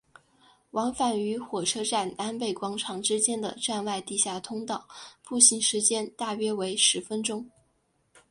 [0.71, 4.87] 往返于火车站南北广场之间的站外地下通道
[5.23, 7.47] 步行时间大约为十分钟。